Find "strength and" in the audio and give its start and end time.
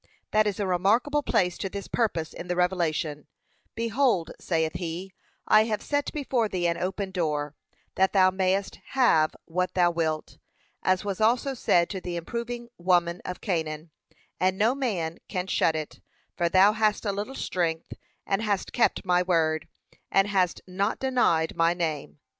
17.35-18.41